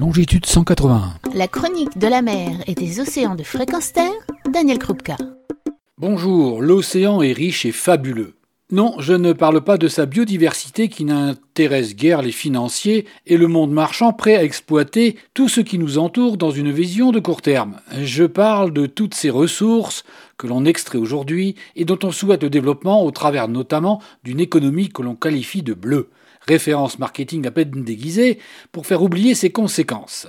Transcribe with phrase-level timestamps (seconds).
[0.00, 1.12] longitude 181.
[1.34, 4.10] La chronique de la mer et des océans de fréquence terre,
[4.50, 5.18] Daniel Krupka.
[5.98, 8.32] Bonjour, l'océan est riche et fabuleux.
[8.72, 13.46] Non, je ne parle pas de sa biodiversité qui n'intéresse guère les financiers et le
[13.46, 17.42] monde marchand prêt à exploiter tout ce qui nous entoure dans une vision de court
[17.42, 17.78] terme.
[18.00, 20.04] Je parle de toutes ces ressources
[20.38, 24.88] que l'on extrait aujourd'hui et dont on souhaite le développement au travers notamment d'une économie
[24.88, 26.08] que l'on qualifie de bleue
[26.46, 28.38] référence marketing à peine déguisée,
[28.72, 30.26] pour faire oublier ses conséquences.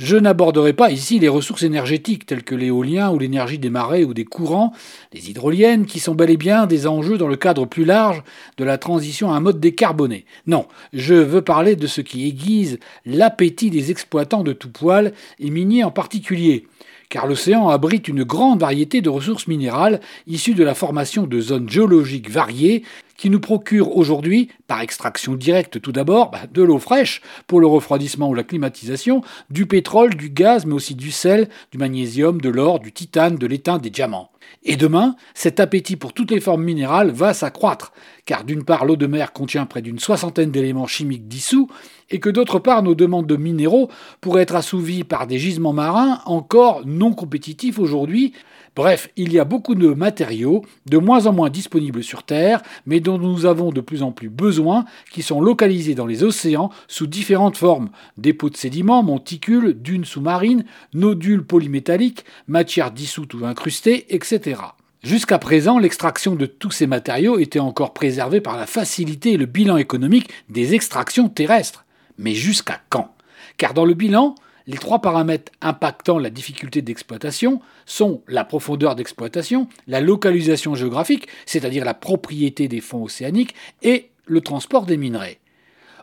[0.00, 4.14] Je n'aborderai pas ici les ressources énergétiques telles que l'éolien ou l'énergie des marais ou
[4.14, 4.72] des courants,
[5.12, 8.22] les hydroliennes, qui sont bel et bien des enjeux dans le cadre plus large
[8.56, 10.24] de la transition à un mode décarboné.
[10.46, 15.50] Non, je veux parler de ce qui aiguise l'appétit des exploitants de tout poil, et
[15.50, 16.66] miniers en particulier
[17.10, 21.68] car l'océan abrite une grande variété de ressources minérales issues de la formation de zones
[21.68, 22.84] géologiques variées
[23.20, 27.66] qui nous procurent aujourd'hui, par extraction directe tout d'abord, bah, de l'eau fraîche pour le
[27.66, 32.48] refroidissement ou la climatisation, du pétrole, du gaz, mais aussi du sel, du magnésium, de
[32.48, 34.30] l'or, du titane, de l'étain, des diamants.
[34.64, 37.92] Et demain, cet appétit pour toutes les formes minérales va s'accroître,
[38.24, 41.68] car d'une part l'eau de mer contient près d'une soixantaine d'éléments chimiques dissous,
[42.08, 43.90] et que d'autre part nos demandes de minéraux
[44.22, 48.32] pourraient être assouvies par des gisements marins encore non compétitifs aujourd'hui.
[48.76, 53.00] Bref, il y a beaucoup de matériaux, de moins en moins disponibles sur Terre, mais
[53.00, 57.06] dont nous avons de plus en plus besoin, qui sont localisés dans les océans sous
[57.06, 57.90] différentes formes.
[58.16, 64.60] Dépôts de sédiments, monticules, dunes sous-marines, nodules polymétalliques, matières dissoutes ou incrustées, etc.
[65.02, 69.46] Jusqu'à présent, l'extraction de tous ces matériaux était encore préservée par la facilité et le
[69.46, 71.86] bilan économique des extractions terrestres.
[72.18, 73.14] Mais jusqu'à quand?
[73.56, 74.34] Car dans le bilan,
[74.66, 81.84] les trois paramètres impactant la difficulté d'exploitation sont la profondeur d'exploitation, la localisation géographique, c'est-à-dire
[81.84, 85.38] la propriété des fonds océaniques, et le transport des minerais.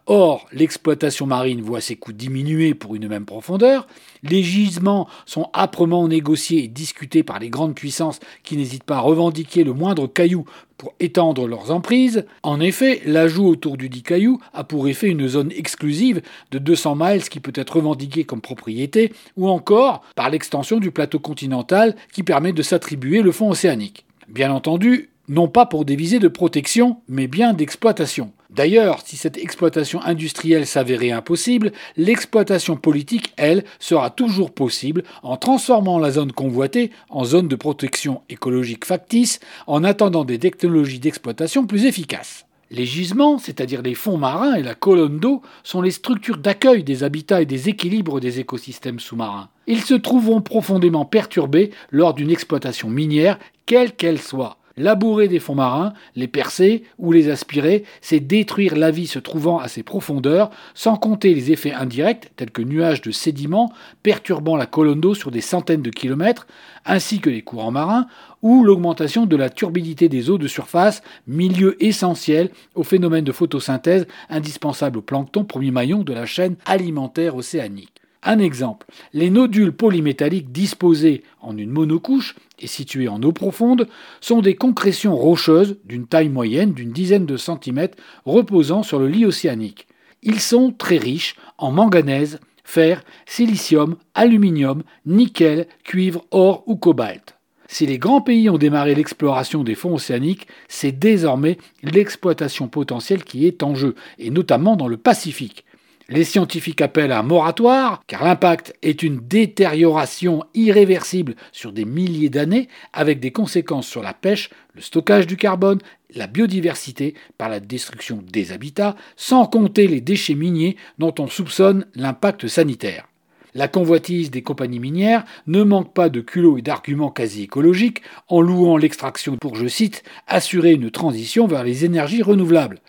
[0.09, 3.87] Or, l'exploitation marine voit ses coûts diminuer pour une même profondeur,
[4.23, 9.01] les gisements sont âprement négociés et discutés par les grandes puissances qui n'hésitent pas à
[9.01, 10.45] revendiquer le moindre caillou
[10.77, 12.25] pour étendre leurs emprises.
[12.41, 16.21] En effet, l'ajout autour du dit caillou a pour effet une zone exclusive
[16.51, 21.19] de 200 miles qui peut être revendiquée comme propriété, ou encore par l'extension du plateau
[21.19, 24.05] continental qui permet de s'attribuer le fond océanique.
[24.29, 28.31] Bien entendu, non pas pour des visées de protection, mais bien d'exploitation.
[28.49, 35.99] D'ailleurs, si cette exploitation industrielle s'avérait impossible, l'exploitation politique, elle, sera toujours possible en transformant
[35.99, 41.85] la zone convoitée en zone de protection écologique factice, en attendant des technologies d'exploitation plus
[41.85, 42.45] efficaces.
[42.69, 47.03] Les gisements, c'est-à-dire les fonds marins et la colonne d'eau, sont les structures d'accueil des
[47.03, 49.49] habitats et des équilibres des écosystèmes sous-marins.
[49.67, 54.57] Ils se trouveront profondément perturbés lors d'une exploitation minière, quelle qu'elle soit.
[54.77, 59.57] Labourer des fonds marins, les percer ou les aspirer, c'est détruire la vie se trouvant
[59.57, 63.73] à ces profondeurs, sans compter les effets indirects tels que nuages de sédiments
[64.03, 66.45] perturbant la colonne d'eau sur des centaines de kilomètres,
[66.85, 68.05] ainsi que les courants marins,
[68.43, 74.05] ou l'augmentation de la turbidité des eaux de surface, milieu essentiel au phénomène de photosynthèse
[74.29, 77.93] indispensable au plancton, premier maillon de la chaîne alimentaire océanique.
[78.23, 83.87] Un exemple, les nodules polymétalliques disposés en une monocouche et situés en eau profonde
[84.21, 89.25] sont des concrétions rocheuses d'une taille moyenne d'une dizaine de centimètres reposant sur le lit
[89.25, 89.87] océanique.
[90.23, 97.37] Ils sont très riches en manganèse, fer, silicium, aluminium, nickel, cuivre, or ou cobalt.
[97.67, 103.45] Si les grands pays ont démarré l'exploration des fonds océaniques, c'est désormais l'exploitation potentielle qui
[103.45, 105.65] est en jeu, et notamment dans le Pacifique.
[106.09, 112.29] Les scientifiques appellent à un moratoire, car l'impact est une détérioration irréversible sur des milliers
[112.29, 115.79] d'années, avec des conséquences sur la pêche, le stockage du carbone,
[116.15, 121.85] la biodiversité par la destruction des habitats, sans compter les déchets miniers dont on soupçonne
[121.93, 123.05] l'impact sanitaire.
[123.53, 128.39] La convoitise des compagnies minières ne manque pas de culot et d'arguments quasi écologiques en
[128.39, 132.79] louant l'extraction pour, je cite, assurer une transition vers les énergies renouvelables.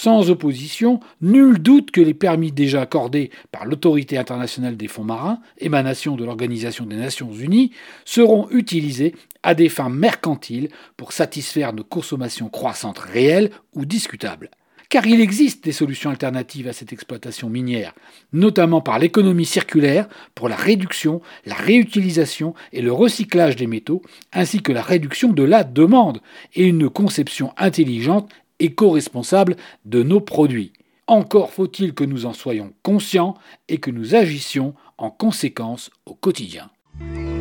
[0.00, 5.40] Sans opposition, nul doute que les permis déjà accordés par l'Autorité internationale des fonds marins,
[5.58, 7.72] émanation de l'Organisation des Nations Unies,
[8.04, 14.50] seront utilisés à des fins mercantiles pour satisfaire nos consommations croissantes réelles ou discutables.
[14.88, 17.92] Car il existe des solutions alternatives à cette exploitation minière,
[18.32, 24.02] notamment par l'économie circulaire pour la réduction, la réutilisation et le recyclage des métaux,
[24.32, 26.20] ainsi que la réduction de la demande
[26.54, 28.30] et une conception intelligente
[28.60, 30.72] éco-responsable de nos produits.
[31.06, 33.34] Encore faut-il que nous en soyons conscients
[33.68, 36.70] et que nous agissions en conséquence au quotidien.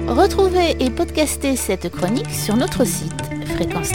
[0.07, 3.11] Retrouvez et podcastez cette chronique sur notre site
[3.45, 3.91] fréquence